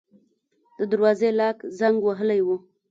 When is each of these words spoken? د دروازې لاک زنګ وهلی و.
د 0.77 0.79
دروازې 0.91 1.29
لاک 1.39 1.57
زنګ 1.79 1.97
وهلی 2.03 2.41
و. 2.43 2.47